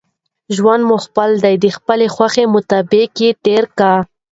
ژوند 0.55 0.81
مو 0.87 0.97
خپل 1.05 1.29
دئ، 1.43 1.55
د 1.63 1.65
خپلي 1.77 2.07
خوښي 2.15 2.45
مطابق 2.55 3.09
ئې 3.23 3.29
تېر 3.45 3.63
که! 3.77 3.91